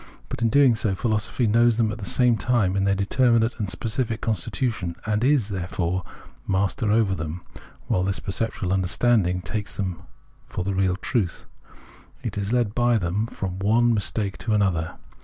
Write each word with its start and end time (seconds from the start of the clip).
But, 0.29 0.41
in 0.41 0.49
doing 0.49 0.73
so, 0.73 0.95
pliilosophy 0.95 1.47
knows 1.47 1.77
them 1.77 1.91
at 1.91 1.99
the 1.99 2.07
same 2.07 2.35
time 2.35 2.75
in 2.75 2.85
their 2.85 2.95
determinate 2.95 3.59
and 3.59 3.69
specific 3.69 4.19
constitution, 4.19 4.95
and 5.05 5.23
is, 5.23 5.49
therefore, 5.49 6.03
master 6.47 6.91
over 6.91 7.13
them; 7.13 7.41
while 7.85 8.01
that 8.05 8.23
perceptual 8.23 8.73
understanding 8.73 9.41
takes 9.41 9.75
them 9.75 10.01
for 10.43 10.63
the 10.63 10.73
real 10.73 10.95
truth, 10.95 11.45
and 12.23 12.35
is 12.35 12.51
led 12.51 12.73
by 12.73 12.97
them 12.97 13.27
from 13.27 13.59
one 13.59 13.93
mistake 13.93 14.39
to 14.39 14.55
another. 14.55 14.95